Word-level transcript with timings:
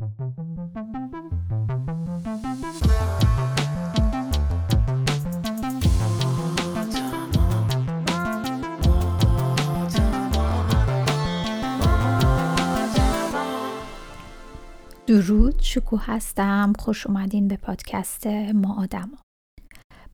درود 0.00 0.10
شکو 15.62 15.96
هستم. 15.96 16.72
خوش 16.78 17.06
اومدین 17.06 17.48
به 17.48 17.56
پادکست 17.56 18.26
ما 18.54 18.82
آدما. 18.82 19.29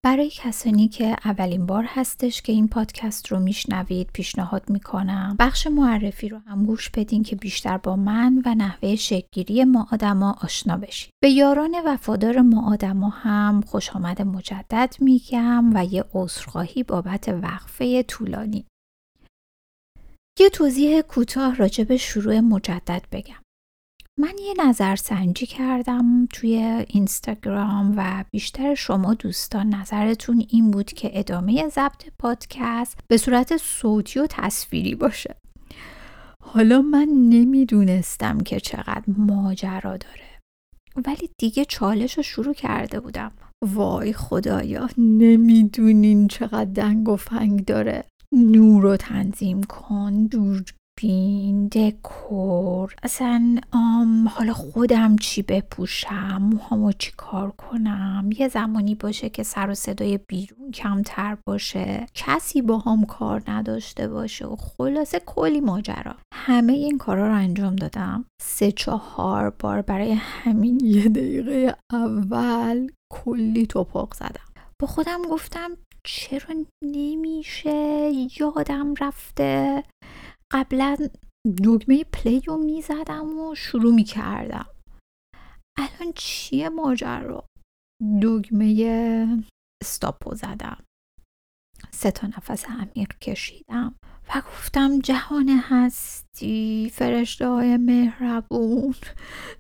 برای 0.07 0.31
کسانی 0.31 0.89
که 0.89 1.17
اولین 1.25 1.67
بار 1.67 1.85
هستش 1.89 2.43
که 2.43 2.53
این 2.53 2.69
پادکست 2.69 3.29
رو 3.29 3.41
میشنوید 3.41 4.11
پیشنهاد 4.13 4.71
می‌کنم 4.71 5.37
بخش 5.39 5.67
معرفی 5.67 6.29
رو 6.29 6.39
هم 6.39 6.65
گوش 6.65 6.91
بدین 6.91 7.23
که 7.23 7.37
بیشتر 7.37 7.77
با 7.79 7.97
من 7.97 8.43
و 8.45 8.55
نحوه 8.55 8.97
شکلگیری 8.97 9.65
ما 9.65 9.87
آدما 9.93 10.37
آشنا 10.43 10.77
بشید 10.77 11.11
به 11.23 11.31
یاران 11.31 11.77
وفادار 11.87 12.41
ما 12.41 12.73
آدما 12.73 13.09
هم 13.09 13.61
خوش 13.67 13.91
آمد 13.91 14.23
مجدد 14.23 14.97
میگم 15.01 15.71
و 15.75 15.85
یه 15.85 16.05
عذرخواهی 16.15 16.83
بابت 16.83 17.29
وقفه 17.29 18.03
طولانی. 18.03 18.65
یه 20.41 20.49
توضیح 20.49 21.01
کوتاه 21.01 21.57
راجع 21.57 21.85
به 21.85 21.97
شروع 21.97 22.41
مجدد 22.41 23.03
بگم. 23.13 23.46
من 24.19 24.35
یه 24.47 24.67
نظر 24.67 24.97
سنجی 24.97 25.47
کردم 25.47 26.27
توی 26.27 26.85
اینستاگرام 26.89 27.95
و 27.97 28.25
بیشتر 28.31 28.75
شما 28.75 29.15
دوستان 29.15 29.75
نظرتون 29.75 30.45
این 30.49 30.71
بود 30.71 30.87
که 30.87 31.19
ادامه 31.19 31.69
ضبط 31.69 32.05
پادکست 32.19 32.99
به 33.09 33.17
صورت 33.17 33.57
صوتی 33.57 34.19
و 34.19 34.27
تصویری 34.31 34.95
باشه. 34.95 35.37
حالا 36.43 36.83
من 36.83 37.09
نمی‌دونستم 37.09 38.41
که 38.41 38.61
چقدر 38.61 39.05
ماجرا 39.07 39.97
داره. 39.97 40.41
ولی 41.07 41.31
دیگه 41.39 41.65
چالش 41.65 42.17
رو 42.17 42.23
شروع 42.23 42.55
کرده 42.55 43.01
بودم. 43.01 43.33
وای 43.65 44.13
خدایا 44.13 44.89
نمی‌دونین 44.99 46.29
چقدر 46.29 46.71
دنگ 46.71 47.09
و 47.09 47.17
فنگ 47.17 47.65
داره. 47.65 48.05
نور 48.33 48.83
رو 48.83 48.97
تنظیم 48.97 49.63
کن 49.63 50.27
دور 50.27 50.65
بین 51.03 51.69
دکور. 51.69 52.95
اصلا 53.03 53.57
آم 53.73 54.29
حالا 54.29 54.53
خودم 54.53 55.17
چی 55.17 55.43
بپوشم؟ 55.43 56.39
موهامو 56.53 56.93
چی 56.93 57.13
کار 57.17 57.51
کنم؟ 57.51 58.31
یه 58.39 58.49
زمانی 58.49 58.95
باشه 58.95 59.29
که 59.29 59.43
سر 59.43 59.71
و 59.71 59.75
صدای 59.75 60.19
بیرون 60.29 60.71
کمتر 60.71 61.37
باشه. 61.47 62.07
کسی 62.15 62.63
با 62.63 62.79
هم 62.79 63.05
کار 63.05 63.43
نداشته 63.49 64.09
باشه 64.09 64.47
و 64.47 64.57
خلاصه 64.57 65.21
کلی 65.27 65.61
ماجرا. 65.61 66.15
همه 66.35 66.73
این 66.73 66.99
کارا 66.99 67.29
رو 67.29 67.35
انجام 67.35 67.77
دادم. 67.77 68.25
سه 68.43 68.73
چهار 68.73 69.51
بار 69.51 69.83
برای 69.83 70.13
همین 70.13 70.81
یه 70.85 71.09
دقیقه 71.09 71.77
اول 71.93 72.89
کلی 73.13 73.67
توپق 73.67 74.15
زدم. 74.15 74.47
با 74.83 74.87
خودم 74.87 75.23
گفتم 75.31 75.71
چرا 76.05 76.55
نمیشه؟ 76.85 78.11
یادم 78.41 78.95
رفته. 79.01 79.83
قبلا 80.53 80.97
دگمه 81.65 82.05
پلی 82.05 82.41
رو 82.41 82.57
می‌زدم 82.57 83.39
و 83.39 83.55
شروع 83.55 83.95
می‌کردم. 83.95 84.67
الان 85.79 86.13
چیه 86.15 86.69
ماجرا؟ 86.69 87.47
دگمه 88.23 89.45
استاپو 89.83 90.35
زدم. 90.35 90.85
سه 91.91 92.11
تا 92.11 92.27
نفس 92.27 92.65
عمیق 92.65 93.19
کشیدم 93.19 93.95
و 94.29 94.43
گفتم 94.47 94.99
جهان 94.99 95.49
هستی 95.49 96.91
فرشته 96.95 97.49
های 97.49 97.77
مهربون 97.77 98.95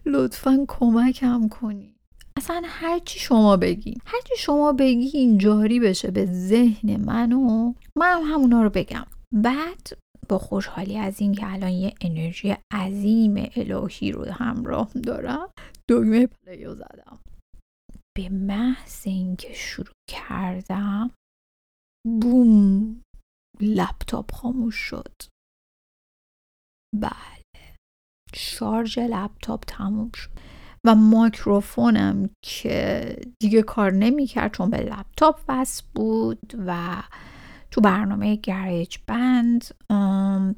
لطفا 0.06 0.64
کمکم 0.68 1.48
کنی. 1.48 1.96
اصلا 2.36 2.62
هرچی 2.64 3.18
شما 3.18 3.56
بگی 3.56 3.98
هرچی 4.06 4.36
شما 4.38 4.72
بگی 4.72 5.18
این 5.18 5.38
جاری 5.38 5.80
بشه 5.80 6.10
به 6.10 6.26
ذهن 6.26 6.96
من 7.04 7.32
و 7.32 7.74
من 7.98 8.12
هم 8.12 8.22
همونا 8.22 8.62
رو 8.62 8.70
بگم. 8.70 9.06
بعد 9.34 9.88
با 10.28 10.38
خوشحالی 10.38 10.98
از 10.98 11.20
اینکه 11.20 11.52
الان 11.52 11.70
یه 11.70 11.94
انرژی 12.00 12.56
عظیم 12.72 13.34
الهی 13.56 14.12
رو 14.12 14.24
همراه 14.24 14.90
دارم. 14.92 15.48
دگمه 15.88 16.26
پلیو 16.26 16.74
زدم. 16.74 17.18
به 18.16 18.28
محض 18.28 19.02
اینکه 19.06 19.52
شروع 19.52 19.94
کردم 20.10 21.10
بوم 22.20 23.02
لپتاپ 23.60 24.32
خاموش 24.32 24.76
شد. 24.76 25.14
بله. 27.00 27.76
شارژ 28.34 28.98
لپتاپ 28.98 29.64
تموم 29.66 30.10
شد. 30.14 30.30
و 30.86 30.94
مایکروفونم 30.94 32.30
که 32.44 33.16
دیگه 33.42 33.62
کار 33.62 33.92
نمی‌کرد 33.92 34.54
چون 34.54 34.70
به 34.70 34.76
لپتاپ 34.76 35.40
وصل 35.48 35.84
بود 35.94 36.52
و 36.66 37.02
تو 37.70 37.80
برنامه 37.80 38.36
گریج 38.36 38.98
بند 39.06 39.64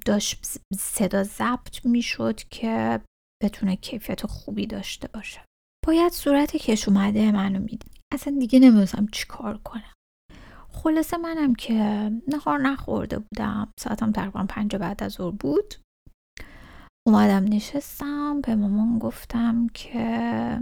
داشت 0.06 0.58
صدا 0.78 1.22
ضبط 1.22 1.86
می‌شد 1.86 2.36
که 2.36 3.00
بتونه 3.42 3.76
کیفیت 3.76 4.26
خوبی 4.26 4.66
داشته 4.66 5.08
باشه. 5.08 5.40
باید 5.86 6.12
صورت 6.12 6.56
کش 6.56 6.88
اومده 6.88 7.32
منو 7.32 7.58
می‌دید. 7.58 7.90
اصلا 8.12 8.36
دیگه 8.38 8.58
نمی‌دونستم 8.58 9.06
چی 9.12 9.26
کار 9.26 9.58
کنم. 9.58 9.94
خلاصه 10.68 11.16
منم 11.16 11.54
که 11.54 12.10
نهار 12.28 12.58
نخورده 12.58 13.18
بودم. 13.18 13.72
ساعتم 13.80 14.12
تقریبا 14.12 14.46
پنج 14.48 14.76
بعد 14.76 15.02
از 15.02 15.12
ظهر 15.12 15.30
بود. 15.30 15.74
اومدم 17.06 17.44
نشستم. 17.44 18.40
به 18.40 18.54
مامان 18.54 18.98
گفتم 18.98 19.66
که 19.74 20.60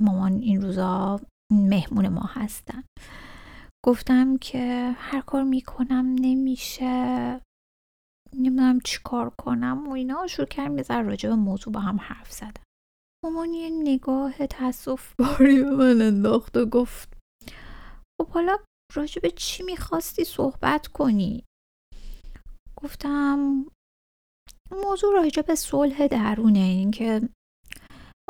مامان 0.00 0.32
این 0.32 0.62
روزا 0.62 1.20
مهمون 1.52 2.08
ما 2.08 2.30
هستن. 2.32 2.84
گفتم 3.86 4.36
که 4.36 4.94
هر 4.96 5.20
کار 5.20 5.42
می‌کنم 5.42 6.16
نمیشه. 6.20 7.40
نمی‌دونم 8.32 8.80
چی 8.80 8.98
کار 9.04 9.30
کنم 9.30 9.88
و 9.88 9.92
اینا. 9.92 10.26
شروع 10.26 10.48
کردم 10.48 10.76
یه 10.76 10.82
ذره 10.82 11.02
راجع 11.02 11.28
به 11.28 11.34
موضوع 11.34 11.72
با 11.72 11.80
هم 11.80 11.96
حرف 12.00 12.32
زدم 12.32 12.62
مامان 13.24 13.54
یه 13.54 13.70
نگاه 13.70 14.46
تصف 14.46 15.14
باری 15.18 15.62
به 15.62 15.70
من 15.70 16.02
انداخت 16.02 16.56
و 16.56 16.66
گفت 16.66 17.18
خب 18.20 18.28
حالا 18.28 18.58
راجع 18.94 19.22
به 19.22 19.30
چی 19.30 19.62
می‌خواستی 19.62 20.24
صحبت 20.24 20.86
کنی؟ 20.86 21.44
گفتم 22.76 23.66
موضوع 24.70 25.14
راجع 25.14 25.42
به 25.42 25.54
صلح 25.54 26.06
درونه 26.06 26.58
این 26.58 26.90
که 26.90 27.28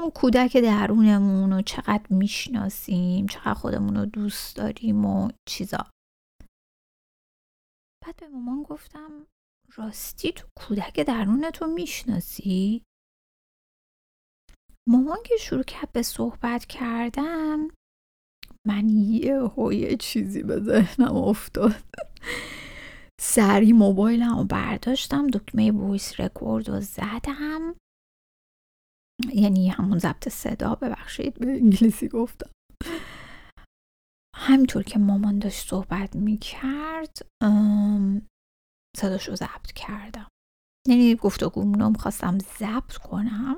اون 0.00 0.10
کودک 0.10 0.56
درونمون 0.56 1.52
رو 1.52 1.62
چقدر 1.62 2.06
می‌شناسیم 2.10 3.26
چقدر 3.26 3.54
خودمون 3.54 3.96
رو 3.96 4.06
دوست 4.06 4.56
داریم 4.56 5.04
و 5.04 5.30
چیزا. 5.48 5.90
بعد 8.04 8.16
به 8.16 8.28
مامان 8.28 8.62
گفتم 8.62 9.26
راستی 9.78 10.32
تو 10.32 10.48
کودک 10.56 11.00
درونتو 11.00 11.66
می‌شناسی؟ 11.66 12.82
مامان 14.88 15.18
که 15.26 15.36
شروع 15.36 15.62
کرد 15.62 15.92
به 15.92 16.02
صحبت 16.02 16.66
کردن 16.66 17.58
من 18.66 18.88
یه 18.88 19.50
یه 19.72 19.96
چیزی 19.96 20.42
به 20.42 20.60
ذهنم 20.60 21.16
افتاد. 21.16 21.82
سری 23.20 23.72
موبایلم 23.72 24.38
رو 24.38 24.44
برداشتم 24.44 25.26
دکمه 25.26 25.70
ویس 25.70 26.20
رکورد 26.20 26.68
رو 26.68 26.80
زدم. 26.80 27.74
یعنی 29.34 29.68
همون 29.68 29.98
ضبط 29.98 30.28
صدا 30.28 30.74
ببخشید 30.74 31.38
به 31.38 31.46
انگلیسی 31.46 32.08
گفتم. 32.08 32.50
همینطور 34.36 34.82
که 34.82 34.98
مامان 34.98 35.38
داشت 35.38 35.68
صحبت 35.68 36.16
می‌کرد 36.16 37.18
صداش 38.98 39.28
رو 39.28 39.34
ضبط 39.34 39.72
کردم. 39.72 40.28
یعنی 40.88 41.14
گفتگومونو 41.14 41.92
خواستم 41.98 42.38
ضبط 42.38 42.92
کنم 42.96 43.56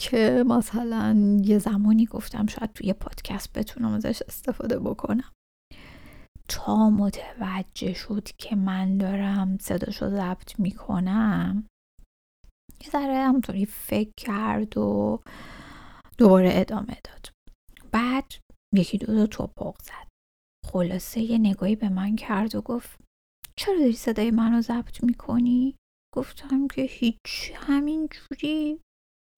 که 0.00 0.44
مثلا 0.46 1.40
یه 1.44 1.58
زمانی 1.58 2.06
گفتم 2.06 2.46
شاید 2.46 2.72
توی 2.72 2.92
پادکست 2.92 3.58
بتونم 3.58 3.92
ازش 3.92 4.22
استفاده 4.22 4.78
بکنم. 4.78 5.32
تا 6.48 6.90
متوجه 6.90 7.92
شد 7.92 8.28
که 8.38 8.56
من 8.56 8.98
دارم 8.98 9.58
صداش 9.58 10.02
رو 10.02 10.10
ضبط 10.10 10.60
می‌کنم 10.60 11.66
یه 12.84 12.90
ذره 12.90 13.14
همونطوری 13.14 13.66
فکر 13.66 14.12
کرد 14.16 14.78
و 14.78 15.20
دوباره 16.18 16.50
ادامه 16.52 16.96
داد. 17.04 17.30
بعد 17.92 18.32
یکی 18.74 18.98
دو 18.98 19.06
دو 19.06 19.26
توپق 19.26 19.76
زد. 19.82 20.08
خلاصه 20.66 21.20
یه 21.20 21.38
نگاهی 21.38 21.76
به 21.76 21.88
من 21.88 22.16
کرد 22.16 22.54
و 22.54 22.62
گفت 22.62 23.00
چرا 23.60 23.78
داری 23.78 23.92
صدای 23.92 24.30
منو 24.30 24.60
ضبط 24.60 25.04
می‌کنی؟ 25.04 25.76
گفتم 26.16 26.68
که 26.68 26.82
هیچ 26.82 27.52
همین 27.54 28.08
جوری 28.08 28.80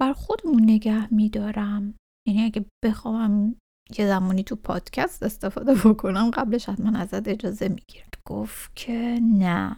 بر 0.00 0.12
خودمون 0.12 0.62
نگه 0.62 1.14
میدارم. 1.14 1.94
یعنی 2.28 2.42
اگه 2.42 2.66
بخوام 2.84 3.56
یه 3.98 4.06
زمانی 4.06 4.44
تو 4.44 4.56
پادکست 4.56 5.22
استفاده 5.22 5.74
بکنم 5.84 6.30
قبلش 6.30 6.69
حتما 6.69 6.98
ازت 6.98 7.28
اجازه 7.28 7.69
می‌گیرم. 7.69 8.08
گفت 8.28 8.76
که 8.76 9.19
نه 9.22 9.76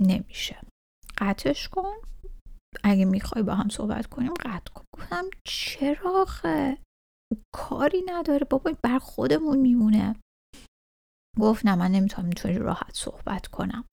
نمیشه. 0.00 0.56
قطعش 1.18 1.68
کن. 1.68 1.94
اگه 2.84 3.04
می‌خوای 3.04 3.44
با 3.44 3.54
هم 3.54 3.68
صحبت 3.68 4.06
کنیم 4.06 4.34
قطع 4.34 4.72
کن. 4.74 4.84
گفتم 4.96 5.24
چرا 5.44 6.22
آخه؟ 6.22 6.78
کاری 7.54 8.02
نداره. 8.06 8.46
بابا 8.50 8.72
بر 8.82 8.98
خودمون 8.98 9.58
میمونه. 9.58 10.16
گفت 11.40 11.66
نه 11.66 11.74
من 11.74 11.90
نمی‌تونم 11.90 12.26
اینطوری 12.26 12.58
راحت 12.58 12.94
صحبت 12.94 13.46
کنم. 13.46 13.84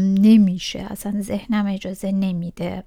نمیشه. 0.00 0.78
اصلا 0.80 1.20
ذهنم 1.20 1.66
اجازه 1.66 2.12
نمیده 2.12 2.84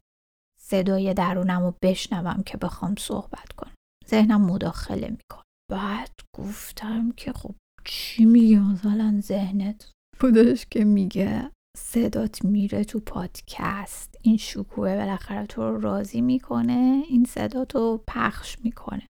صدای 0.60 1.14
درونم 1.14 1.62
رو 1.62 1.74
بشنوم 1.82 2.44
که 2.44 2.58
بخوام 2.58 2.96
صحبت 3.00 3.52
کنم. 3.58 3.74
ذهنم 4.10 4.42
مداخله 4.42 5.08
می‌کنه. 5.10 5.44
بعد 5.72 6.12
گفتم 6.38 7.12
که 7.12 7.34
خب 7.34 7.56
چی 7.86 8.26
میگه 8.26 8.60
مثلا 8.60 9.20
ذهنت 9.22 9.92
بودش 10.20 10.66
که 10.66 10.84
میگه 10.84 11.52
صدات 11.78 12.46
میره 12.46 12.84
تو 12.84 13.00
پادکست. 13.00 14.16
این 14.22 14.38
شکوه 14.38 14.96
بالاخره 14.96 15.46
تو 15.46 15.62
رو 15.62 15.80
راضی 15.82 16.22
می‌کنه. 16.22 17.04
این 17.10 17.26
صدات 17.26 17.76
رو 17.76 18.04
پخش 18.08 18.58
می‌کنه. 18.64 19.08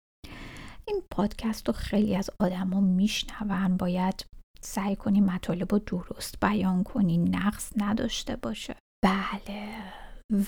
این 0.88 1.02
پادکست 1.12 1.68
رو 1.68 1.74
خیلی 1.74 2.16
از 2.16 2.30
آدما 2.40 2.82
میشنون. 2.82 3.78
باید 3.78 4.26
سعی 4.66 4.96
کنی 4.96 5.22
مطالب 5.22 5.74
رو 5.74 5.80
درست 5.80 6.40
بیان 6.40 6.84
کنی 6.84 7.18
نقص 7.18 7.74
نداشته 7.78 8.36
باشه. 8.36 8.76
بله. 9.04 9.94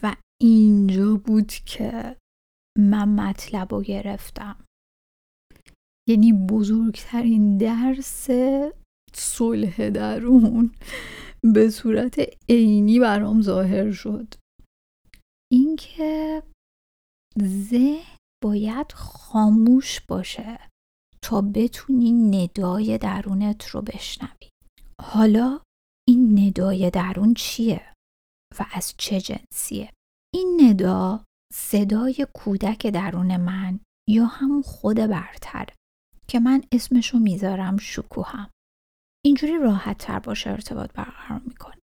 و 0.04 0.16
اینجا 0.42 1.16
بود 1.16 1.48
که 1.48 2.16
من 2.80 3.10
مطلب 3.10 3.74
رو 3.74 3.82
گرفتم. 3.82 4.66
یعنی 6.10 6.34
بزرگترین 6.34 7.58
درس 7.58 8.28
صلح 9.14 9.90
درون 9.90 10.72
به 11.54 11.70
صورت 11.70 12.20
عینی 12.50 13.00
برام 13.00 13.42
ظاهر 13.42 13.92
شد. 13.92 14.34
اینکه 15.52 16.44
ذهن 17.42 18.18
باید 18.44 18.92
خاموش 18.92 20.02
باشه. 20.02 20.60
تا 21.28 21.42
بتونی 21.42 22.12
ندای 22.12 22.98
درونت 22.98 23.68
رو 23.68 23.82
بشنوی. 23.82 24.50
حالا 25.02 25.62
این 26.08 26.40
ندای 26.40 26.90
درون 26.90 27.34
چیه 27.34 27.94
و 28.60 28.66
از 28.72 28.94
چه 28.98 29.22
جنسیه؟ 29.22 29.94
این 30.34 30.62
ندا 30.64 31.26
صدای 31.54 32.28
کودک 32.34 32.88
درون 32.88 33.38
من 33.38 33.80
یا 34.10 34.26
همون 34.26 34.62
خود 34.62 34.98
برتره 34.98 35.74
که 36.28 36.40
من 36.40 36.64
اسمشو 36.72 37.20
می‌ذارم 37.20 37.78
شکوهم 37.78 38.50
اینجوری 39.26 39.58
راحت 39.58 39.98
تر 39.98 40.20
باشه 40.20 40.50
ارتباط 40.50 40.94
برقرار 40.94 41.40
می‌کنه 41.40 41.80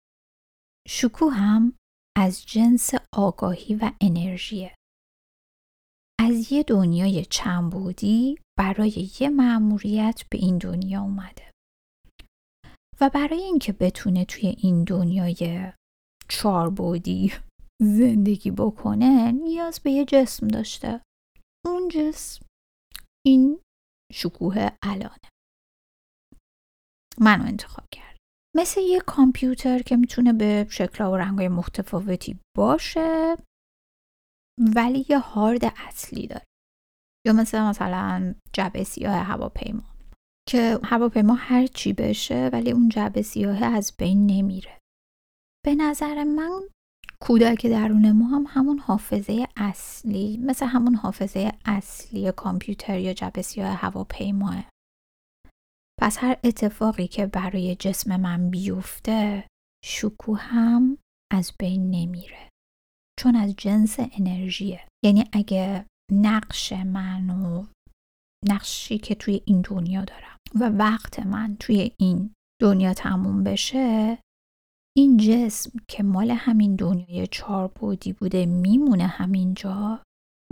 شکوهم 0.89 1.73
از 2.17 2.47
جنس 2.47 2.91
آگاهی 3.15 3.75
و 3.75 3.93
انرژیه. 4.01 4.75
از 6.29 6.53
یه 6.53 6.63
دنیای 6.63 7.25
چنبودی 7.25 8.39
برای 8.59 9.11
یه 9.21 9.29
مأموریت 9.29 10.23
به 10.31 10.39
این 10.39 10.59
دنیا 10.59 11.03
اومده. 11.03 11.53
و 13.01 13.11
برای 13.15 13.43
اینکه 13.43 13.73
بتونه 13.73 14.25
توی 14.25 14.47
این 14.59 14.85
دنیای 14.85 15.73
چاربودی 16.29 17.33
زندگی 17.83 18.51
بکنه 18.51 19.33
نیاز 19.33 19.81
به 19.81 19.91
یه 19.91 20.05
جسم 20.05 20.49
داشته. 20.49 21.03
اون 21.67 21.89
جسم 21.89 22.47
این 23.27 23.61
شکوه 24.13 24.69
الانه. 24.83 25.29
منو 27.19 27.45
انتخاب 27.45 27.85
کرد. 27.95 28.17
مثل 28.57 28.81
یه 28.81 29.01
کامپیوتر 29.01 29.79
که 29.79 29.97
می‌تونه 29.97 30.33
به 30.33 30.67
شکل 30.71 31.05
و 31.05 31.17
رنگای 31.17 31.49
متفاوتی 31.49 32.39
باشه 32.57 33.37
ولی 34.77 35.07
یه 35.09 35.19
هارد 35.19 35.73
اصلی 35.89 36.27
داره. 36.27 36.45
یا 37.27 37.33
مثل 37.33 37.61
مثلا 37.61 38.35
جبه 38.53 38.85
سیاه 38.85 39.15
هواپیما 39.15 39.83
که 40.49 40.79
هواپیما 40.85 41.35
هر 41.35 41.67
چی 41.67 41.93
بشه 41.93 42.51
ولی 42.53 42.71
اون 42.71 42.89
جبه 42.89 43.23
سیاه 43.23 43.65
از 43.65 43.93
بین 43.99 44.27
نمیره. 44.27 44.79
به 45.65 45.75
نظر 45.75 46.25
من 46.25 46.61
کودک 47.21 47.67
درون 47.67 48.13
ما 48.13 48.27
هم 48.27 48.45
همون 48.49 48.79
حافظه 48.79 49.47
اصلی 49.57 50.37
مثل 50.37 50.67
همون 50.67 50.95
حافظه 50.95 51.53
اصلی 51.65 52.33
کامپیوتر 52.33 52.99
یا 52.99 53.13
جبه 53.13 53.43
سیاه 53.43 53.69
هواپیماه. 53.75 54.65
پس 56.01 56.19
هر 56.21 56.37
اتفاقی 56.45 57.07
که 57.07 57.27
برای 57.27 57.77
جسم 57.77 58.21
من 58.21 58.51
بیفته 58.51 59.47
شکو 59.85 60.35
هم 60.35 60.99
از 61.33 61.53
بین 61.59 61.91
نمیره. 61.91 62.49
چون 63.19 63.37
از 63.37 63.55
جنس 63.57 63.97
انرژیه. 63.99 64.81
یعنی 65.05 65.25
اگه 65.33 65.87
نقش 66.13 66.73
من 66.73 67.31
و 67.31 67.67
نقشی 68.49 68.99
که 68.99 69.15
توی 69.15 69.41
این 69.45 69.61
دنیا 69.61 70.05
دارم 70.05 70.37
و 70.61 70.69
وقت 70.69 71.21
من 71.21 71.57
توی 71.61 71.93
این 72.01 72.35
دنیا 72.63 72.95
تموم 72.95 73.45
بشه 73.45 74.19
این 74.97 75.17
جسم 75.17 75.71
که 75.89 76.03
مال 76.03 76.31
همین 76.31 76.77
دنیای 76.77 77.27
چهار 77.27 77.69
بودی 77.69 78.13
بوده 78.13 78.47
میمونه 78.47 79.07
همینجا 79.07 80.03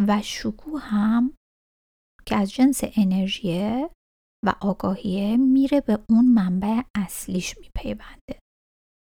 و 0.09 0.23
شکوه 0.23 0.81
هم 0.81 1.35
که 2.27 2.37
از 2.37 2.53
جنس 2.53 2.81
انرژیه 2.97 3.91
و 4.47 4.55
آگاهیه 4.61 5.37
میره 5.37 5.81
به 5.81 5.99
اون 6.11 6.25
منبع 6.27 6.83
اصلیش 6.95 7.59
میپیونده. 7.59 8.39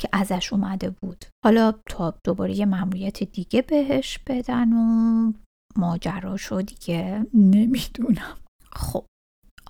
که 0.02 0.08
ازش 0.12 0.52
اومده 0.52 0.90
بود. 0.90 1.24
حالا 1.44 1.72
تا 1.88 2.14
دوباره 2.24 2.54
یه 2.54 2.66
ممنوعیت 2.66 3.22
دیگه 3.22 3.62
بهش 3.62 4.18
بدن 4.18 4.72
و 4.72 5.32
ماجراشو 5.76 6.62
دیگه 6.62 7.26
نمی‌دونم. 7.34 8.38
خب 8.72 9.06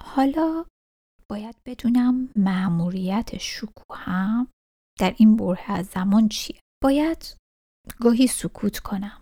حالا 0.00 0.64
باید 1.30 1.56
بدونم 1.66 2.28
معموریت 2.36 3.38
شکوهم 3.38 4.48
در 5.00 5.14
این 5.16 5.36
بره 5.36 5.70
از 5.70 5.86
زمان 5.86 6.28
چیه. 6.28 6.60
باید 6.82 7.36
گاهی 8.00 8.26
سکوت 8.26 8.78
کنم. 8.78 9.20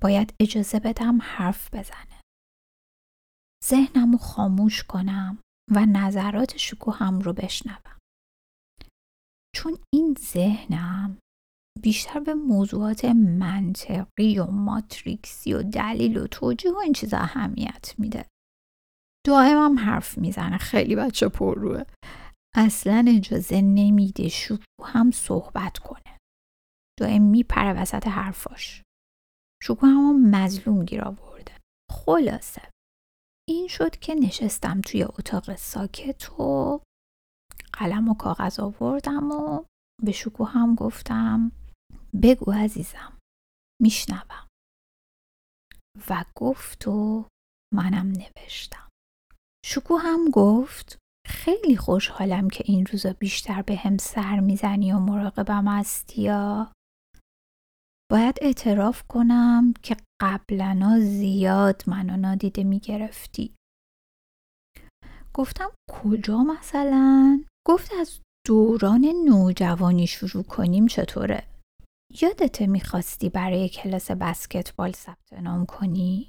باید 0.00 0.34
اجازه 0.40 0.80
بدم 0.80 1.18
حرف 1.22 1.74
بزنه. 1.74 2.20
ذهنم 3.64 4.12
رو 4.12 4.18
خاموش 4.18 4.82
کنم 4.82 5.38
و 5.70 5.86
نظرات 5.86 6.56
شکوهم 6.56 7.20
رو 7.20 7.32
بشنوم. 7.32 7.98
چون 9.54 9.78
این 9.94 10.16
ذهنم 10.20 11.18
بیشتر 11.82 12.20
به 12.20 12.34
موضوعات 12.34 13.04
منطقی 13.04 14.38
و 14.38 14.46
ماتریکسی 14.46 15.54
و 15.54 15.62
دلیل 15.62 16.16
و 16.16 16.26
توجیه 16.26 16.72
و 16.72 16.76
این 16.76 16.92
چیزا 16.92 17.18
اهمیت 17.18 17.94
میده. 17.98 18.26
دائمم 19.26 19.78
حرف 19.78 20.18
می‌زنه 20.18 20.58
خیلی 20.58 20.96
بچه 20.96 21.28
پر 21.28 21.58
روه 21.58 21.84
اصلا 22.56 23.04
اجازه 23.08 23.60
نمیده 23.60 24.28
شکو 24.28 24.84
هم 24.84 25.10
صحبت 25.10 25.78
کنه. 25.78 26.18
دائم 27.00 27.22
میپره 27.22 27.72
وسط 27.82 28.06
حرفاش. 28.06 28.82
شکو 29.62 29.86
هم 29.86 30.30
مظلوم 30.30 30.84
گیر 30.84 31.04
آورده. 31.04 31.52
خلاصه. 31.90 32.70
این 33.48 33.68
شد 33.68 33.96
که 33.96 34.14
نشستم 34.14 34.80
توی 34.80 35.02
اتاق 35.02 35.56
ساکت 35.56 36.40
و 36.40 36.80
قلم 37.72 38.08
و 38.08 38.14
کاغذ 38.14 38.60
آوردم 38.60 39.32
و 39.32 39.64
به 40.02 40.12
شکو 40.12 40.44
هم 40.44 40.74
گفتم 40.74 41.52
بگو 42.22 42.52
عزیزم 42.52 43.18
میشنوم. 43.82 44.46
و 46.10 46.24
گفت 46.36 46.88
و 46.88 47.26
منم 47.74 48.06
نوشتم. 48.06 48.88
شکو 49.64 49.96
هم 49.96 50.30
گفت 50.32 50.98
خیلی 51.26 51.76
خوشحالم 51.76 52.50
که 52.50 52.64
این 52.66 52.86
روزا 52.86 53.12
بیشتر 53.12 53.62
به 53.62 53.76
هم 53.76 53.96
سر 53.96 54.40
می‌زنی 54.40 54.92
و 54.92 54.98
مراقبم 54.98 55.68
هستی 55.68 56.22
یا. 56.22 56.72
باید 58.10 58.38
اعتراف 58.42 59.02
کنم 59.08 59.74
که 59.82 59.96
قبلا 60.22 61.00
زیاد 61.00 61.82
منو 61.86 62.16
نادیده 62.16 62.64
می‌گرفتی. 62.64 63.54
گفتم 65.34 65.70
کجا 65.90 66.38
مثلا؟ 66.38 67.44
گفت 67.66 67.92
از 68.00 68.20
دوران 68.46 69.04
نوجوانی 69.24 70.06
شروع 70.06 70.42
کنیم 70.42 70.86
چطوره؟ 70.86 71.46
یادت 72.22 72.62
می‌خواستی 72.62 73.28
برای 73.28 73.68
کلاس 73.68 74.10
بسکتبال 74.10 74.92
ثبت 74.92 75.32
نام 75.32 75.66
کنی؟ 75.66 76.28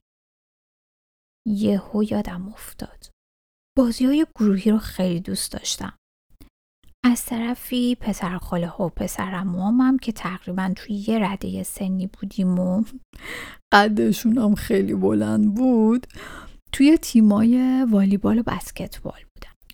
یهو 1.47 2.03
یادم 2.03 2.47
افتاد. 2.47 3.09
بازی 3.77 4.05
های 4.05 4.25
گروهی 4.35 4.71
رو 4.71 4.77
خیلی 4.77 5.19
دوست 5.19 5.51
داشتم. 5.51 5.97
از 7.05 7.25
طرفی 7.25 7.95
پسر 7.95 8.37
خاله 8.37 8.67
و 8.77 8.89
هم 9.81 9.97
که 9.99 10.11
تقریبا 10.11 10.73
توی 10.75 10.95
یه 11.07 11.31
رده 11.31 11.63
سنی 11.63 12.07
بودیم 12.07 12.59
و 12.59 12.83
قدشون 13.73 14.37
هم 14.37 14.55
خیلی 14.55 14.93
بلند 14.93 15.55
بود 15.55 16.07
توی 16.71 16.97
تیمای 16.97 17.83
والیبال 17.91 18.39
و 18.39 18.43
بسکتبال 18.43 19.19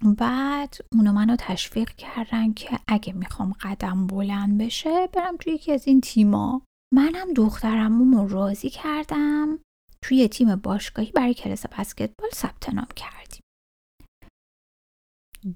بعد 0.04 0.78
اونا 0.94 1.12
منو 1.12 1.36
تشویق 1.40 1.90
کردن 1.90 2.54
که 2.54 2.80
اگه 2.88 3.14
می‌خوام 3.14 3.54
قدم 3.62 4.08
بلند 4.08 4.58
بشه 4.58 5.08
برم 5.08 5.38
توی 5.38 5.54
یکی 5.54 5.72
از 5.72 5.88
این 5.88 6.02
تیما. 6.02 6.62
منم 6.94 7.34
دخترمو 7.34 8.28
راضی 8.28 8.70
کردم. 8.70 9.60
توی 10.02 10.28
تیم 10.28 10.56
باشگاهی 10.56 11.12
برای 11.12 11.34
کلاس 11.34 11.66
بسکتبال 11.66 12.30
ثبت 12.34 12.70
نام 12.70 12.88
کردیم. 12.96 13.42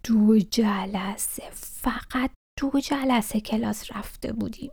دو 0.03 0.39
جلسه 0.39 1.49
فقط 1.53 2.31
دو 2.59 2.79
جلسه 2.79 3.41
کلاس 3.41 3.91
رفته 3.91 4.33
بودیم 4.33 4.71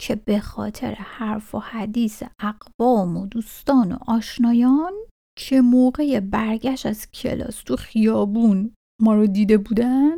که 0.00 0.14
به 0.14 0.40
خاطر 0.40 0.94
حرف 0.94 1.54
و 1.54 1.58
حدیث 1.58 2.22
اقوام 2.40 3.16
و 3.16 3.26
دوستان 3.26 3.92
و 3.92 3.98
آشنایان 4.06 4.92
که 5.38 5.60
موقع 5.60 6.20
برگشت 6.20 6.86
از 6.86 7.10
کلاس 7.10 7.62
تو 7.62 7.76
خیابون 7.76 8.74
ما 9.02 9.14
رو 9.14 9.26
دیده 9.26 9.58
بودن؟ 9.58 10.16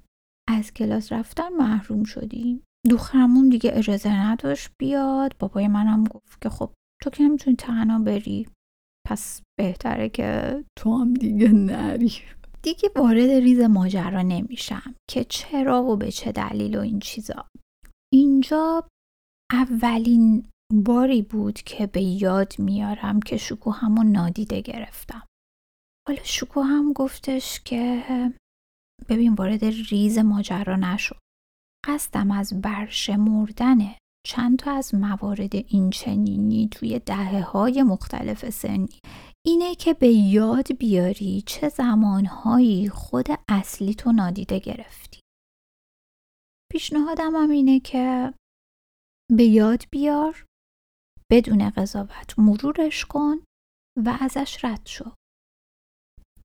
از 0.48 0.72
کلاس 0.72 1.12
رفتن 1.12 1.48
محروم 1.48 2.04
شدیم. 2.04 2.62
دخترمون 2.90 3.48
دیگه 3.48 3.70
اجازه 3.74 4.26
نداشت 4.26 4.70
بیاد. 4.78 5.36
بابای 5.38 5.68
منم 5.68 6.04
گفت 6.04 6.40
که 6.42 6.48
خب 6.48 6.70
تو 7.02 7.10
که 7.10 7.24
نمی‌تونی 7.24 7.56
تنها 7.56 7.98
بری. 7.98 8.46
پس 9.06 9.42
بهتره 9.58 10.08
که 10.08 10.64
تو 10.78 10.98
هم 10.98 11.14
دیگه 11.14 11.48
نری. 11.48 12.12
دیگه 12.62 12.90
وارد 12.96 13.30
ریز 13.30 13.60
ماجرا 13.60 14.22
نمیشم 14.22 14.94
که 15.10 15.24
چرا 15.24 15.84
و 15.84 15.96
به 15.96 16.10
چه 16.10 16.32
دلیل 16.32 16.76
و 16.76 16.80
این 16.80 16.98
چیزا. 16.98 17.46
اینجا 18.12 18.88
اولین 19.52 20.46
باری 20.72 21.22
بود 21.22 21.54
که 21.54 21.86
به 21.86 22.02
یاد 22.02 22.54
میارم 22.58 23.20
که 23.20 23.36
شکو 23.36 23.70
همون 23.70 24.06
نادیده 24.06 24.60
گرفتم. 24.60 25.26
حالا 26.08 26.22
شکو 26.24 26.60
هم 26.60 26.92
گفتش 26.92 27.60
که 27.60 28.02
ببین 29.08 29.34
وارد 29.34 29.64
ریز 29.64 30.18
ماجرا 30.18 30.76
نشو. 30.76 31.16
قصدم 31.86 32.30
از 32.30 32.60
برشمردن 32.60 33.78
چند 34.26 34.58
تا 34.58 34.72
از 34.72 34.94
موارد 34.94 35.54
این 35.54 35.90
چنینی 35.90 36.68
توی 36.68 36.98
دهه 36.98 37.40
های 37.40 37.82
مختلف 37.82 38.50
سنی. 38.50 39.00
اینه 39.46 39.74
که 39.74 39.94
به 39.94 40.08
یاد 40.08 40.76
بیاری 40.78 41.42
چه 41.46 41.68
زمانهایی 41.68 42.88
خود 42.88 43.26
اصلی 43.48 43.94
تو 43.94 44.12
نادیده 44.12 44.58
گرفتی. 44.58 45.20
پیشنهادم 46.72 47.36
هم 47.36 47.50
اینه 47.50 47.80
که 47.80 48.34
به 49.36 49.44
یاد 49.44 49.82
بیار 49.90 50.46
بدون 51.30 51.70
قضاوت 51.70 52.38
مرورش 52.38 53.04
کن 53.04 53.36
و 54.04 54.18
ازش 54.20 54.64
رد 54.64 54.86
شو. 54.86 55.14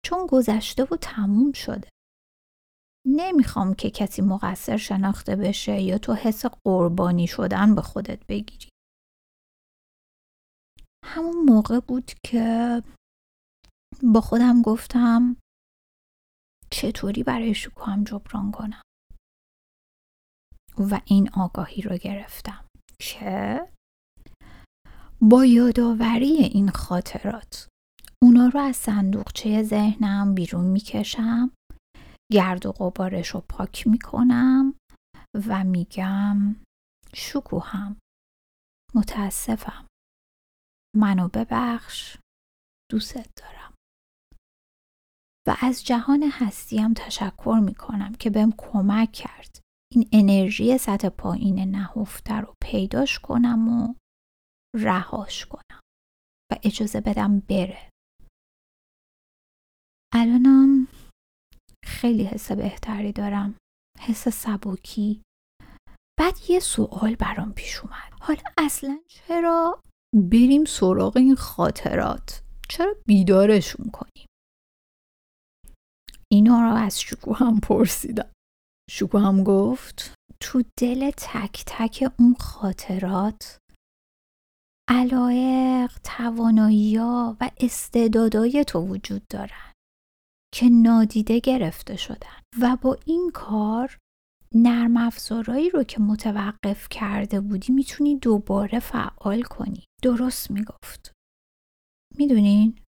چون 0.05 0.27
گذشته 0.31 0.83
و 0.83 0.97
تموم 1.01 1.51
شده. 1.51 1.89
نمی‌خوام 3.07 3.73
که 3.73 3.89
کسی 3.89 4.21
مقصر 4.21 4.77
شناخته 4.77 5.35
بشه 5.35 5.81
یا 5.81 5.97
تو 5.97 6.13
حس 6.13 6.45
قربانی 6.65 7.27
شدن 7.27 7.75
به 7.75 7.81
خودت 7.81 8.25
بگیری. 8.27 8.69
همون 11.05 11.45
موقع 11.45 11.79
بود 11.79 12.11
که 12.25 12.83
با 14.13 14.21
خودم 14.21 14.61
گفتم 14.61 15.37
چطوری 16.71 17.23
برای 17.23 17.53
شکوهم 17.53 18.03
جبران 18.03 18.51
کنم؟ 18.51 18.81
و 20.77 21.01
این 21.05 21.29
آگاهی 21.33 21.81
رو 21.81 21.97
گرفتم. 21.97 22.65
که 22.99 23.59
با 25.29 25.45
یادآوری 25.45 26.25
این 26.25 26.69
خاطرات. 26.69 27.67
اونا 28.23 28.47
رو 28.47 28.59
از 28.59 28.75
صندوقچه 28.75 29.63
ذهنم 29.63 30.35
بیرون 30.35 30.65
می‌کشم 30.65 31.51
گرد 32.31 32.65
و 32.65 32.71
غبارش 32.71 33.27
رو 33.27 33.41
پاک 33.49 33.87
می‌کنم 33.87 34.75
و 35.47 35.63
میگم 35.63 36.55
شکوهم 37.13 37.97
متاسفم. 38.95 39.87
منو 40.95 41.27
ببخش. 41.27 42.17
دوست 42.91 43.15
دارم. 43.15 43.73
و 45.47 45.57
از 45.61 45.83
جهان 45.83 46.23
هستیم 46.31 46.93
تشکر 46.93 47.59
می‌کنم 47.63 48.13
که 48.13 48.29
بهم 48.29 48.51
کمک 48.57 49.11
کرد 49.11 49.59
این 49.93 50.09
انرژی 50.11 50.77
سطح 50.77 51.09
پایین 51.09 51.59
نهفته 51.59 52.33
رو 52.33 52.53
پیداش 52.63 53.19
کنم 53.19 53.69
و 53.69 53.93
رهاش 54.75 55.45
کنم 55.45 55.79
و 56.51 56.55
اجازه 56.63 57.01
بدم 57.01 57.39
بره. 57.39 57.89
الانم 60.13 60.87
خیلی 61.85 62.23
حس 62.23 62.51
بهتری 62.51 63.11
دارم 63.11 63.57
حس 63.99 64.27
سبکی. 64.27 65.21
بعد 66.19 66.37
یه 66.49 66.59
سوال 66.59 67.15
برام 67.15 67.53
پیش 67.53 67.79
اومد. 67.79 68.13
حالا 68.21 68.41
اصلا 68.57 68.99
چرا 69.07 69.81
بریم 70.31 70.65
سراغ 70.65 71.17
این 71.17 71.35
خاطرات؟ 71.35 72.43
چرا 72.69 72.95
بیدارشون 73.07 73.91
کنیم؟ 73.91 74.27
اینا 76.31 76.61
رو 76.61 76.75
از 76.75 77.01
شکو 77.01 77.33
هم 77.33 77.59
پرسیدم. 77.59 78.31
شکو 78.89 79.17
هم 79.17 79.43
گفت 79.43 80.13
تو 80.41 80.63
دل 80.79 81.11
تک 81.11 81.63
تک 81.67 82.11
اون 82.19 82.35
خاطرات 82.39 83.57
علایق، 84.89 85.99
توانایی 86.03 86.97
و 86.97 87.35
استعدادای 87.59 88.65
تو 88.67 88.79
وجود 88.79 89.27
دارن 89.27 89.73
که 90.53 90.69
نادیده 90.69 91.39
گرفته 91.39 91.95
شدن 91.95 92.41
و 92.61 92.77
با 92.81 92.97
این 93.05 93.31
کار 93.33 93.97
نرم 94.55 94.97
افزارایی 94.97 95.69
رو 95.69 95.83
که 95.83 96.01
متوقف 96.01 96.89
کرده 96.89 97.41
بودی 97.41 97.73
می‌تونی 97.73 98.19
دوباره 98.19 98.79
فعال 98.79 99.41
کنی. 99.41 99.85
درست 100.03 100.51
می‌گفت. 100.51 101.11
می‌دونین؟ 102.17 102.79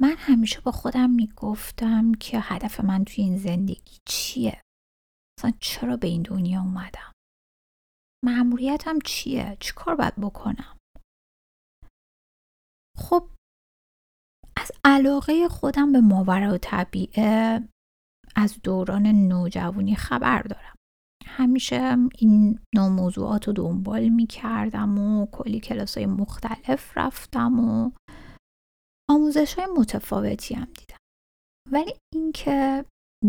من 0.00 0.14
همیشه 0.18 0.60
با 0.60 0.72
خودم 0.72 1.10
می‌گفتم 1.10 2.12
که 2.12 2.38
هدف 2.40 2.80
من 2.80 3.04
توی 3.04 3.24
این 3.24 3.36
زندگی 3.36 3.98
چیه؟ 4.08 4.62
اصلا 5.38 5.52
چرا 5.60 5.96
به 5.96 6.06
این 6.06 6.22
دنیا 6.22 6.60
اومدم؟ 6.60 7.12
معمولیتم 8.24 8.98
چیه؟ 9.04 9.56
چی 9.60 9.72
کار 9.76 9.94
باید 9.94 10.16
بکنم؟ 10.16 10.78
خب 12.98 13.28
از 14.56 14.72
علاقه 14.84 15.48
خودم 15.48 15.92
به 15.92 16.00
ماورا 16.00 16.54
و 16.54 16.58
طبیعه 16.58 17.60
از 18.36 18.58
دوران 18.62 19.06
نوجوانی 19.06 19.94
خبر 19.94 20.42
دارم. 20.42 20.74
همیشه 21.26 21.96
این 22.18 22.58
نوع 22.74 22.88
موضوعات 22.88 23.46
رو 23.46 23.52
دنبال 23.52 24.08
می 24.08 24.26
کردم 24.26 24.98
و 24.98 25.26
کلی 25.26 25.60
کلاس 25.60 25.96
های 25.98 26.06
مختلف 26.06 26.98
رفتم 26.98 27.60
و 27.60 27.90
آموزش 29.10 29.54
های 29.54 29.66
متفاوتی 29.78 30.54
هم 30.54 30.64
دیدم. 30.64 30.96
ولی 31.72 31.94
اینکه 32.14 32.84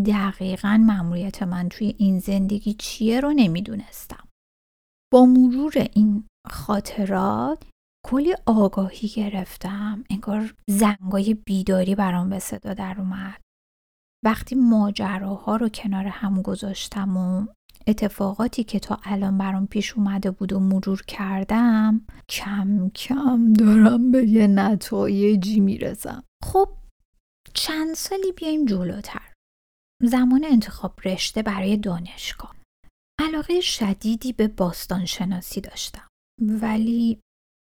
دقیقا 0.06 0.84
معمولیت 0.88 1.44
من 1.44 1.70
توی 1.70 1.96
این 1.98 2.20
زندگی 2.20 2.74
چیه 2.74 3.20
رو 3.20 3.34
نمی‌دونستم. 3.36 4.28
با 5.14 5.26
مرور 5.26 5.74
این 5.94 6.28
خاطرات 6.50 7.70
کلی 8.06 8.36
آگاهی 8.46 9.08
گرفتم. 9.08 10.04
انگار 10.10 10.54
زنگای 10.68 11.34
بیداری 11.34 11.96
برام 11.96 12.30
به 12.30 12.40
صدا 12.40 12.74
در 12.74 12.96
اومد. 13.00 13.42
وقتی 14.26 14.56
ماجراها 14.56 15.56
رو 15.56 15.70
کنار 15.70 16.06
هم 16.06 16.42
گذاشتم 16.42 17.18
و 17.18 17.48
اتفاقاتی 17.88 18.64
که 18.64 18.80
تا 18.80 19.00
الان 19.04 19.38
برام 19.38 19.68
پیش 19.68 19.94
اومده 19.94 20.32
بود 20.32 20.54
و 20.54 20.60
مرور 20.60 21.02
کردم 21.02 22.02
کم 22.30 22.90
کم 22.90 23.54
دارم 23.54 24.12
به 24.12 24.28
یه 24.28 24.48
نتایجی 24.48 25.60
می‌رسم. 25.60 26.24
خب 26.44 26.70
چند 27.54 27.96
سالی 27.96 28.32
بیایم 28.32 28.66
جلوتر. 28.66 29.34
زمان 30.04 30.46
انتخاب 30.46 31.00
رشته 31.06 31.42
برای 31.42 31.78
دانشگاه. 31.78 32.56
علاقه 33.20 33.62
شدیدی 33.62 34.34
به 34.34 34.48
باستان 34.48 35.06
شناسی 35.06 35.62
داشتم. 35.62 36.08
ولی 36.42 37.20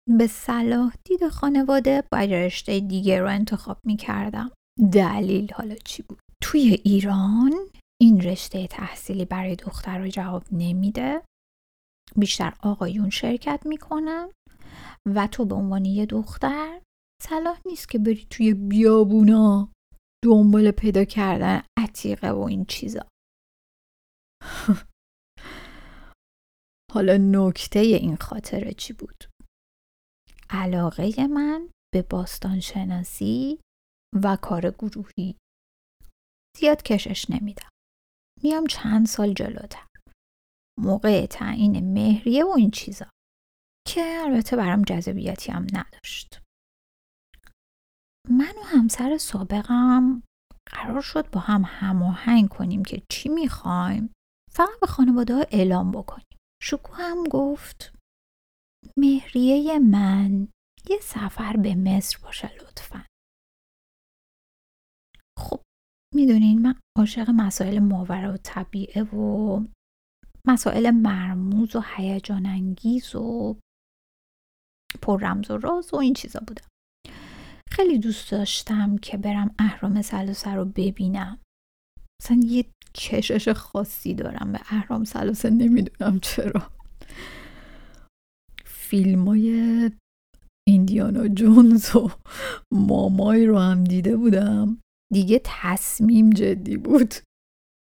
به 0.08 0.26
صلاح 0.26 0.94
دید 1.04 1.28
خانواده 1.28 2.04
باید 2.12 2.32
رشته 2.32 2.80
دیگه 2.80 3.20
رو 3.20 3.28
انتخاب 3.28 3.78
می 3.84 3.96
کردم. 3.96 4.50
دلیل 4.92 5.52
حالا 5.54 5.74
چی 5.74 6.02
بود؟ 6.02 6.18
توی 6.42 6.80
ایران 6.84 7.52
این 8.00 8.20
رشته 8.20 8.66
تحصیلی 8.66 9.24
برای 9.24 9.56
دختر 9.56 9.98
رو 9.98 10.08
جواب 10.08 10.44
نمیده 10.52 11.22
بیشتر 12.16 12.54
آقایون 12.62 13.10
شرکت 13.10 13.60
می‌کنن 13.64 14.28
و 15.14 15.26
تو 15.26 15.44
به 15.44 15.54
عنوان 15.54 15.84
یه 15.84 16.06
دختر 16.06 16.80
صلاح 17.22 17.60
نیست 17.66 17.88
که 17.88 17.98
بری 17.98 18.26
توی 18.30 18.54
بیابونا 18.54 19.68
دنبال 20.24 20.70
پیدا 20.70 21.04
کردن 21.04 21.62
عتیقه 21.78 22.30
و 22.30 22.40
این 22.40 22.64
چیزا 22.64 23.06
حالا 26.94 27.16
نکته 27.16 27.80
این 27.80 28.16
خاطره 28.16 28.72
چی 28.72 28.92
بود؟ 28.92 29.24
علاقه 30.52 31.26
من 31.26 31.70
به 31.94 32.02
باستان 32.02 32.60
شناسی 32.60 33.60
و 34.22 34.36
کار 34.36 34.70
گروهی. 34.70 35.36
زیاد 36.56 36.82
کشش 36.82 37.30
نمیدم. 37.30 37.68
میام 38.42 38.66
چند 38.66 39.06
سال 39.06 39.32
جلوتر. 39.32 39.86
موقع 40.80 41.26
تعیین 41.26 41.92
مهریه 41.92 42.44
و 42.44 42.54
این 42.56 42.70
چیزا. 42.70 43.06
که 43.88 44.20
البته 44.24 44.56
برام 44.56 44.82
جذابیتی 44.82 45.52
هم 45.52 45.66
نداشت. 45.72 46.40
من 48.30 48.54
و 48.58 48.62
همسر 48.64 49.18
سابقم 49.18 50.22
قرار 50.70 51.00
شد 51.00 51.30
با 51.30 51.40
هم 51.40 51.62
هماهنگ 51.66 52.48
کنیم 52.48 52.84
که 52.84 53.02
چی 53.10 53.28
می‌خوایم. 53.28 54.12
فقط 54.52 54.80
به 54.80 54.86
خانواده 54.86 55.34
ها 55.34 55.44
اعلام 55.50 55.90
بکنیم. 55.90 56.38
شکو 56.62 56.92
هم 56.92 57.24
گفت 57.24 57.94
مهریه 58.98 59.78
من 59.78 60.48
یه 60.90 60.98
سفر 61.02 61.56
به 61.56 61.74
مصر 61.74 62.18
باشه 62.22 62.50
لطفا. 62.54 63.06
خب 65.38 65.62
می‌دونین 66.14 66.62
من 66.62 66.80
عاشق 66.98 67.30
مسائل 67.30 67.78
ماورا 67.78 68.34
و 68.34 68.36
طبیعه 68.36 69.02
و 69.02 69.64
مسائل 70.48 70.90
مرموز 70.90 71.76
و 71.76 71.82
هیجان 71.96 72.46
انگیز 72.46 73.14
و 73.14 73.58
پر 75.02 75.20
رمز 75.20 75.50
و 75.50 75.56
راز 75.56 75.94
و 75.94 75.96
این 75.96 76.14
چیزا 76.14 76.40
بودم. 76.48 76.68
خیلی 77.72 77.98
دوست 77.98 78.30
داشتم 78.30 78.96
که 78.98 79.16
برم 79.16 79.54
اهرام 79.58 80.02
سلاسه 80.02 80.54
رو 80.54 80.64
ببینم. 80.64 81.38
مثلا 82.22 82.40
یه 82.44 82.64
کشش 82.94 83.48
خاصی 83.48 84.14
دارم 84.14 84.52
به 84.52 84.60
اهرام 84.66 85.04
سلاسه 85.04 85.50
نمی‌دونم 85.50 86.20
چرا. 86.20 86.81
فیلم 88.92 89.28
های 89.28 89.90
ایندیانا 90.68 91.28
جونز 91.28 91.96
و 91.96 92.10
مامای 92.72 93.46
رو 93.46 93.58
هم 93.58 93.84
دیده 93.84 94.16
بودم. 94.16 94.80
دیگه 95.12 95.40
تصمیم 95.44 96.30
جدی 96.30 96.76
بود. 96.76 97.14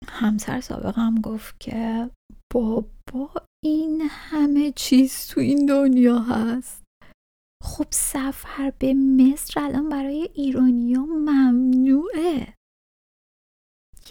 همسر 0.08 0.62
سابقم 0.62 1.16
گفت 1.16 1.60
که 1.60 2.10
بابا 2.54 3.46
این 3.64 4.02
همه 4.12 4.72
چیز 4.72 5.28
تو 5.28 5.42
این 5.42 5.66
دنیا 5.66 6.20
هست. 6.20 6.84
خب 7.64 7.88
سفر 7.92 8.74
به 8.80 8.94
مصر 8.94 9.60
الان 9.60 9.90
برای 9.90 10.30
ایرانیا 10.34 11.06
ممنوعه. 11.06 12.54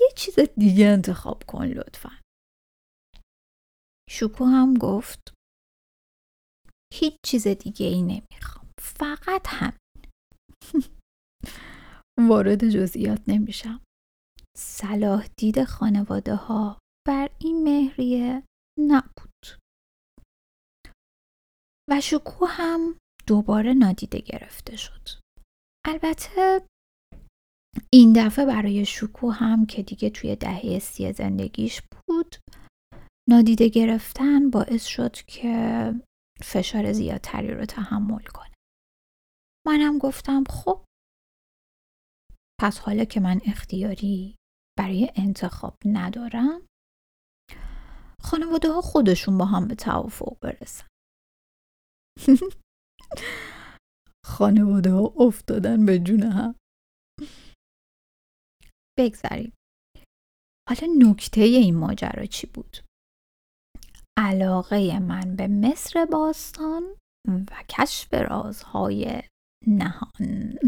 یه 0.01 0.09
چیز 0.17 0.39
دیگه 0.57 0.87
انتخاب 0.87 1.43
کن 1.47 1.65
لطفا. 1.65 2.13
شکو 4.11 4.45
هم 4.45 4.75
گفت 4.75 5.35
هیچ 6.95 7.15
چیز 7.27 7.49
دیگه 7.49 7.87
ای 7.87 8.03
نمی‌خوام. 8.03 8.71
فقط 8.81 9.47
هم 9.47 9.73
وارد 12.29 12.69
جزئیات 12.69 13.23
نمیشم. 13.29 13.81
صلاح 14.57 15.27
دید 15.37 15.65
خانواده 15.65 16.35
ها 16.35 16.79
بر 17.07 17.31
این 17.39 17.63
مهریه 17.63 18.43
نبود. 18.81 19.61
و 21.91 22.01
شکو 22.01 22.47
هم 22.47 22.99
دوباره 23.27 23.75
نادیده 23.75 24.19
گرفته 24.19 24.77
شد. 24.77 25.09
البته 25.87 26.67
این 27.93 28.13
دفعه 28.17 28.47
برای 28.47 28.85
شکو 28.85 29.31
هم 29.31 29.67
که 29.67 29.83
دیگه 29.83 30.11
توی 30.11 30.37
دهه 30.37 30.79
سی 30.79 31.13
زندگیش 31.13 31.83
بود 31.83 32.37
نادیده 33.29 33.69
گرفتن 33.69 34.51
باعث 34.51 34.87
شد 34.87 35.17
که 35.17 35.95
فشار 36.43 36.93
زیادتری 36.93 37.55
رو 37.55 37.65
تحمل 37.65 38.23
کنه. 38.35 38.55
منم 39.67 39.99
گفتم 39.99 40.45
خب. 40.45 40.85
پس 42.61 42.79
حالا 42.79 43.05
که 43.05 43.21
من 43.21 43.41
اختیاری 43.47 44.37
برای 44.79 45.11
انتخاب 45.17 45.77
ندارم 45.85 46.67
خانواده 48.23 48.69
ها 48.69 48.81
خودشون 48.81 49.39
با 49.39 49.45
هم 49.45 49.69
به 49.69 49.75
توافق 49.75 50.39
برسن. 50.43 50.87
خانواده 54.27 54.91
ها 54.91 55.15
افتادن 55.17 55.87
به 55.87 55.99
جون 55.99 56.23
هم. 56.23 56.55
بگذاریم. 58.99 59.53
حالا 60.69 60.93
نکته 60.99 61.41
این 61.41 61.77
ماجرا 61.77 62.27
چی 62.27 62.47
بود؟ 62.47 62.77
علاقه 64.21 64.99
من 64.99 65.37
به 65.37 65.49
مصر 65.49 66.05
باستان 66.05 66.83
و 67.29 67.65
کشف 67.69 68.15
رازهای 68.15 69.23
نهان. 69.67 70.59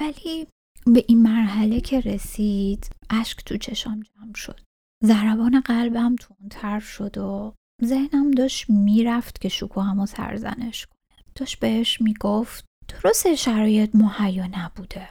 ولی 0.00 0.46
به 0.86 1.04
این 1.08 1.22
مرحله 1.22 1.80
که 1.80 2.00
رسید 2.00 2.90
اشک 3.10 3.44
تو 3.44 3.56
چشام 3.56 4.00
جمع 4.00 4.34
شد. 4.34 4.60
ضربان 5.04 5.60
قلبم 5.60 6.16
تونتر 6.16 6.80
شد 6.80 7.18
و 7.18 7.54
ذهنم 7.84 8.30
داشت 8.30 8.70
می‌رفت 8.70 9.40
که 9.40 9.48
شکوهمو 9.48 10.06
سرزنش 10.06 10.86
کنه. 10.86 11.24
داشت 11.34 11.58
بهش 11.58 12.00
می‌گفت 12.00 12.64
درست 12.88 13.34
شرایط 13.34 13.94
مهیا 13.94 14.46
نبوده. 14.46 15.08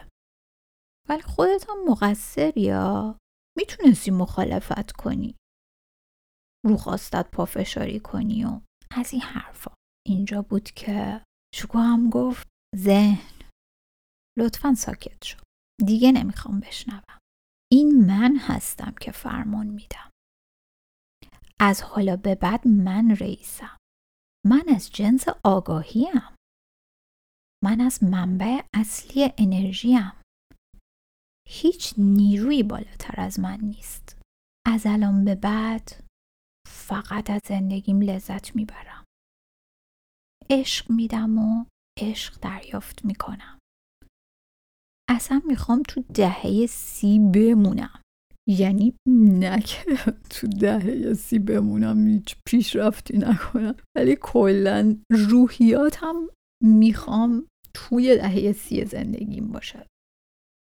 ولی 1.08 1.22
خودت 1.22 1.66
هم 1.68 1.90
مقصر 1.90 2.58
یا؟ 2.58 3.16
می‌تونستی 3.56 4.10
مخالفت 4.10 4.92
کنی. 4.92 5.34
رو 6.68 6.76
خواستت 6.76 7.30
پافشاری 7.32 8.00
کنی 8.00 8.44
و 8.44 8.60
از 8.90 9.12
این 9.12 9.22
حرفا. 9.22 9.74
اینجا 10.06 10.42
بود 10.42 10.70
که 10.70 11.24
شکو 11.54 11.78
هم 11.78 12.10
گفت 12.10 12.48
ذهن. 12.76 13.40
لطفا 14.38 14.74
ساکت 14.74 15.24
شو. 15.24 15.38
دیگه 15.86 16.12
نمی‌خوام 16.12 16.60
بشنوم. 16.60 17.18
این 17.72 18.06
من 18.06 18.36
هستم 18.36 18.94
که 19.00 19.12
فرمان 19.12 19.66
میدم. 19.66 20.10
از 21.60 21.82
حالا 21.82 22.16
به 22.16 22.34
بعد 22.34 22.68
من 22.68 23.16
رئیسم. 23.16 23.76
من 24.46 24.64
از 24.74 24.90
جنس 24.92 25.24
آگاهیم. 25.44 26.22
من 27.64 27.80
از 27.80 28.04
منبع 28.04 28.60
اصلی 28.74 29.32
انرژیم. 29.38 30.12
هیچ 31.48 31.94
نیروی 31.98 32.62
بالاتر 32.62 33.20
از 33.20 33.40
من 33.40 33.60
نیست. 33.60 34.20
از 34.66 34.86
الان 34.86 35.24
به 35.24 35.34
بعد 35.34 36.07
فقط 36.88 37.30
از 37.30 37.40
زندگیم 37.44 38.00
لذت 38.00 38.56
می‌برم. 38.56 39.04
عشق 40.50 40.90
میدم 40.90 41.38
و 41.38 41.64
عشق 42.00 42.40
دریافت 42.40 43.04
می‌کنم. 43.04 43.58
اصلا 45.10 45.42
می‌خوام 45.46 45.82
تو 45.82 46.02
دهه 46.14 46.66
سی 46.66 47.18
بمونم. 47.34 48.02
یعنی 48.48 48.94
نه 49.40 49.60
که 49.60 49.96
تو 50.30 50.46
دهه 50.46 51.14
سی 51.14 51.38
بمونم 51.38 52.06
هیچ 52.06 52.36
پیشرفتی 52.46 53.18
نکنم. 53.18 53.74
ولی 53.96 54.16
کلا 54.22 54.96
روحیاتم 55.30 56.14
می‌خوام 56.64 57.46
توی 57.74 58.16
دهه 58.16 58.52
سی 58.52 58.84
زندگیم 58.84 59.52
باشه. 59.52 59.86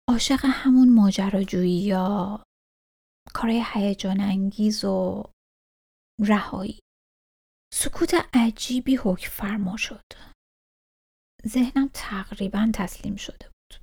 عاشق 0.10 0.40
همون 0.44 0.94
ماجراجویی 0.94 1.80
یا 1.80 2.44
کارهای 3.34 3.64
هیجان 3.74 4.20
انگیز 4.20 4.86
و 4.86 5.24
رهایی. 6.22 6.80
سکوت 7.74 8.14
عجیبی 8.34 8.96
حکم 8.96 9.30
فرما 9.30 9.78
شد. 9.78 10.04
ذهنم 11.48 11.90
تقریبا 11.94 12.72
تسلیم 12.76 13.16
شده 13.16 13.46
بود. 13.46 13.82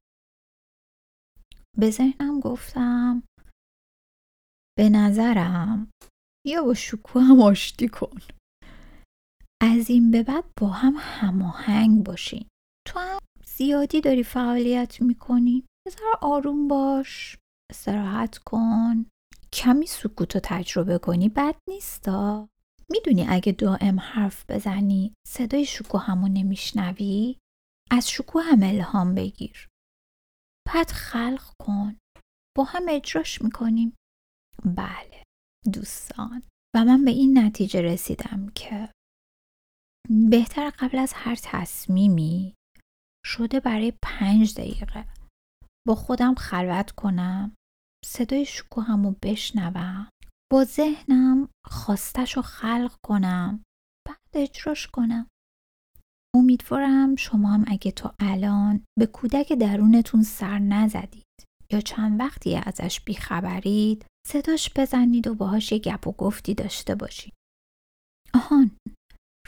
به 1.78 1.90
ذهنم 1.90 2.40
گفتم 2.40 3.22
به 4.78 4.88
نظرم 4.88 5.90
یا 6.46 6.64
با 6.64 6.74
شکوه 6.74 7.22
هم 7.22 7.40
آشتی 7.42 7.88
کن. 7.88 8.20
از 9.62 9.90
این 9.90 10.10
به 10.10 10.22
بعد 10.22 10.44
با 10.60 10.68
هم 10.68 10.94
هماهنگ 10.98 12.04
باشین 12.06 12.48
تو 12.86 12.98
هم 12.98 13.18
زیادی 13.44 14.00
داری 14.00 14.22
فعالیت 14.22 15.02
می‌کنی؟ 15.02 15.64
بذار 15.86 16.18
آروم 16.22 16.68
باش 16.68 17.36
استراحت 17.70 18.38
کن. 18.38 19.06
کمی 19.54 19.86
سکوت 19.86 20.34
رو 20.34 20.40
تجربه 20.44 20.98
کنی 20.98 21.28
بد 21.28 21.54
نیستا. 21.68 22.48
می‌دونی 22.90 23.26
اگه 23.28 23.52
دائم 23.52 24.00
حرف 24.00 24.44
بزنی 24.48 25.14
صدای 25.26 25.64
شکو 25.64 25.98
همون 25.98 26.32
نمیشنوی؟ 26.32 27.38
از 27.90 28.10
شکو 28.10 28.38
هم 28.38 28.62
الهام 28.62 29.14
بگیر. 29.14 29.68
بعد 30.66 30.90
خلق 30.90 31.54
کن. 31.62 31.98
با 32.56 32.64
هم 32.64 32.82
اجراش 32.88 33.42
می‌کنیم. 33.42 33.96
بله 34.64 35.24
دوستان. 35.72 36.42
و 36.76 36.84
من 36.84 37.04
به 37.04 37.10
این 37.10 37.38
نتیجه 37.38 37.82
رسیدم 37.82 38.48
که 38.54 38.92
بهتر 40.30 40.70
قبل 40.70 40.98
از 40.98 41.12
هر 41.12 41.38
تصمیمی 41.42 42.54
شده 43.26 43.60
برای 43.60 43.92
پنج 44.02 44.54
دقیقه. 44.54 45.06
با 45.86 45.94
خودم 45.94 46.34
خلوت 46.34 46.90
کنم. 46.90 47.54
صدای 48.04 48.44
شکو 48.44 48.80
همو 48.80 49.14
بشنوم. 49.22 50.08
با 50.52 50.64
ذهنم 50.64 51.48
خواستش 51.66 52.36
رو 52.36 52.42
خلق 52.42 52.94
کنم. 53.06 53.62
بعد 54.08 54.18
اجراش 54.34 54.86
کنم. 54.86 55.26
امیدوارم 56.36 57.16
شما 57.16 57.48
هم 57.48 57.64
اگه 57.66 57.90
تا 57.90 58.14
الان 58.20 58.84
به 58.98 59.06
کودک 59.06 59.52
درونتون 59.52 60.22
سر 60.22 60.58
نزدید 60.58 61.24
یا 61.72 61.80
چند 61.80 62.20
وقتی 62.20 62.56
ازش 62.56 63.00
بیخبرید 63.00 64.06
صداش 64.26 64.70
بزنید 64.76 65.26
و 65.26 65.34
باهاش 65.34 65.72
یه 65.72 65.78
گپ 65.78 66.06
و 66.06 66.12
گفتی 66.12 66.54
داشته 66.54 66.94
باشید. 66.94 67.32
آهان 68.34 68.70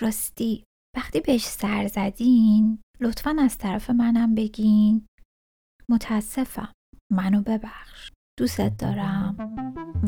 راستی 0.01 0.65
وقتی 0.97 1.21
بهش 1.21 1.45
سر 1.45 1.89
زدین 1.89 2.83
لطفا 3.01 3.37
از 3.41 3.59
طرف 3.59 3.91
منم 3.91 4.35
بگین. 4.35 5.07
متاسفم. 5.91 6.73
منو 7.13 7.43
ببخش. 7.43 8.13
دوست 8.37 8.61
دارم 8.61 9.37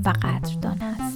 و 0.05 0.09
قدردانت 0.09 1.14